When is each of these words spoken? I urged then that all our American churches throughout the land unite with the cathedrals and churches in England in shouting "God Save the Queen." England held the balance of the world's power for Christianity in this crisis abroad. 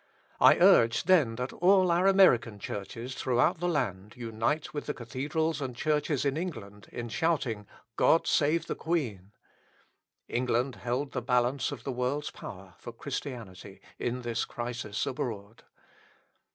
I 0.39 0.55
urged 0.57 1.05
then 1.05 1.35
that 1.35 1.53
all 1.53 1.91
our 1.91 2.07
American 2.07 2.57
churches 2.57 3.13
throughout 3.13 3.59
the 3.59 3.67
land 3.67 4.15
unite 4.17 4.73
with 4.73 4.87
the 4.87 4.95
cathedrals 4.95 5.61
and 5.61 5.75
churches 5.75 6.25
in 6.25 6.37
England 6.37 6.87
in 6.91 7.07
shouting 7.07 7.67
"God 7.97 8.25
Save 8.25 8.65
the 8.65 8.73
Queen." 8.73 9.31
England 10.27 10.77
held 10.77 11.11
the 11.11 11.21
balance 11.21 11.71
of 11.71 11.83
the 11.83 11.91
world's 11.91 12.31
power 12.31 12.73
for 12.79 12.91
Christianity 12.91 13.79
in 13.99 14.23
this 14.23 14.43
crisis 14.43 15.05
abroad. 15.05 15.61